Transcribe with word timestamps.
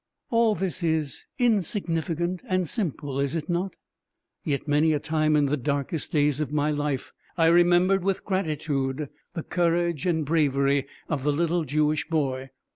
All 0.31 0.55
this 0.55 0.81
is 0.81 1.27
insignificant 1.37 2.41
and 2.49 2.67
simple, 2.67 3.19
is 3.19 3.35
it 3.35 3.47
not? 3.49 3.75
Yet 4.43 4.67
many 4.67 4.93
a 4.93 4.99
time 4.99 5.35
in 5.35 5.45
the 5.45 5.57
darkest 5.57 6.11
days 6.11 6.39
of 6.39 6.51
my 6.51 6.71
life 6.71 7.13
I 7.37 7.45
remembered 7.45 8.03
with 8.03 8.25
gratitude 8.25 9.09
the 9.35 9.43
courage 9.43 10.07
and 10.07 10.25
bravery 10.25 10.87
of 11.07 11.21
the 11.23 11.31
little 11.31 11.65
Jewish 11.65 12.07
boy. 12.09 12.49